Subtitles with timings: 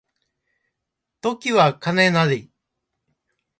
[1.21, 2.49] 時は金なり